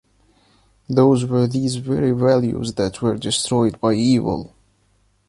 [0.89, 4.55] Those were these very values that were destroyed by evil.